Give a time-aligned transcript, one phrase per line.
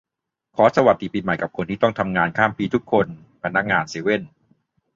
[0.55, 3.07] ขอสวัสดีปีใหม่กับคนที่ต้องทำงานข้ามปีทุกคน
[3.43, 4.21] พนักงานเซเว่น